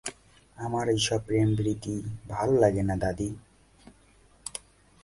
আমার 0.57 0.85
এইসব 0.89 1.19
প্রেম-পিরিতি 1.27 1.95
ভালো 2.27 2.53
লাগে 2.57 2.83
না, 2.83 2.95
দাদী! 2.95 3.29